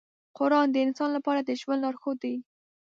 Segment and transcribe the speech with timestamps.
[0.37, 2.35] قرآن د انسان لپاره د ژوند لارښود دی.